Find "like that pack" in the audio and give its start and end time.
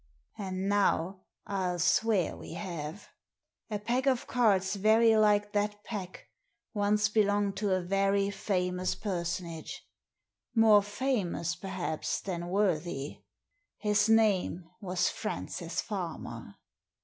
5.15-6.25